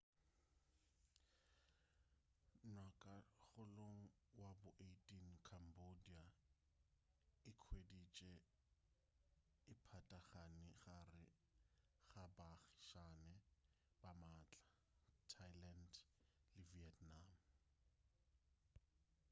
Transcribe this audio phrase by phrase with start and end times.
[2.71, 3.99] ngwagakgolong
[4.39, 6.33] wa bo 18 cambodia e
[7.51, 8.33] ikhweditše
[9.71, 11.23] e patagane gare
[12.11, 13.31] ga baagišane
[14.01, 14.65] ba maatla
[15.31, 15.93] thailand
[16.55, 17.21] le vietnam